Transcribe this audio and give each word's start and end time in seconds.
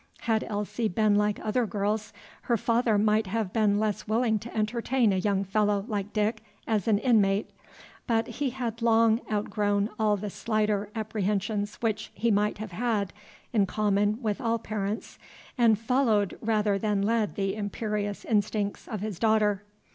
Had 0.21 0.43
Elsie 0.49 0.87
been 0.87 1.13
like 1.13 1.39
other 1.43 1.67
girls, 1.67 2.11
her 2.49 2.57
father 2.57 2.97
might 2.97 3.27
have 3.27 3.53
been 3.53 3.79
less 3.79 4.07
willing 4.07 4.39
to 4.39 4.57
entertain 4.57 5.13
a 5.13 5.17
young 5.17 5.43
fellow 5.43 5.85
like 5.87 6.11
Dick 6.11 6.41
as 6.65 6.87
an 6.87 6.97
inmate; 6.97 7.51
but 8.07 8.25
he 8.25 8.49
had 8.49 8.81
long 8.81 9.21
outgrown 9.31 9.91
all 9.99 10.17
the 10.17 10.31
slighter 10.31 10.89
apprehensions 10.95 11.75
which 11.81 12.09
he 12.15 12.31
might 12.31 12.57
have 12.57 12.71
had 12.71 13.13
in 13.53 13.67
common 13.67 14.19
with 14.23 14.41
all 14.41 14.57
parents, 14.57 15.19
and 15.55 15.77
followed 15.77 16.35
rather 16.41 16.79
than 16.79 17.03
led 17.03 17.35
the 17.35 17.55
imperious 17.55 18.25
instincts 18.25 18.87
of 18.87 19.01
his 19.01 19.19
daughter. 19.19 19.61